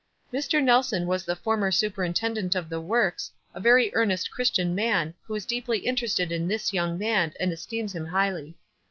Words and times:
"Mr. 0.33 0.63
Nelson 0.63 1.05
was 1.05 1.25
the 1.25 1.35
former 1.35 1.69
superintendent 1.71 2.55
of 2.55 2.69
the 2.69 2.81
works, 2.81 3.31
a 3.53 3.59
very 3.59 3.91
earnest 3.93 4.31
Christian 4.31 4.73
man, 4.73 5.13
who 5.27 5.35
is 5.35 5.45
deeply 5.45 5.77
interested 5.77 6.31
in 6.31 6.47
this 6.47 6.73
young 6.73 6.97
man, 6.97 7.33
and 7.39 7.51
es 7.53 7.67
teems 7.67 7.93
him 7.93 8.07
highly." 8.07 8.55